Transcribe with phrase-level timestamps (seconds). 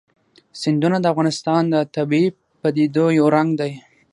[0.61, 2.29] سیندونه د افغانستان د طبیعي
[2.61, 3.71] پدیدو یو رنګ دی.